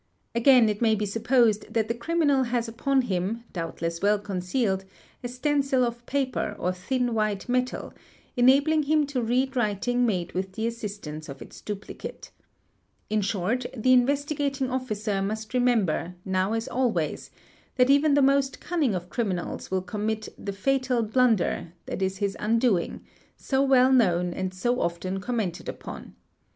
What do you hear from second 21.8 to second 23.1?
that is his undoing,